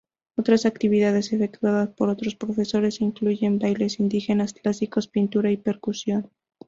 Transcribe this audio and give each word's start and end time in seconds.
Otras 0.35 0.65
actividades, 0.65 1.31
efectuadas 1.31 1.89
por 1.89 2.09
otros 2.09 2.33
profesores, 2.33 3.01
incluyen 3.01 3.59
bailes 3.59 3.99
indígenas 3.99 4.53
clásicos, 4.53 5.07
pintura 5.07 5.51
y 5.51 5.57
percusión. 5.57 6.31